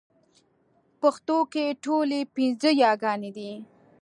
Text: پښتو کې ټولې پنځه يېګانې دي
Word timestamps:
پښتو 1.01 1.37
کې 1.53 1.65
ټولې 1.83 2.19
پنځه 2.35 2.69
يېګانې 2.81 3.31
دي 3.37 3.51